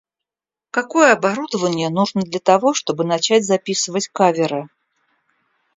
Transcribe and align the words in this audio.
Какое 0.71 1.11
оборудование 1.13 1.89
нужно 1.91 2.21
для 2.23 2.39
того, 2.39 2.73
чтобы 2.73 3.03
начать 3.03 3.45
записывать 3.45 4.07
каверы? 4.07 4.67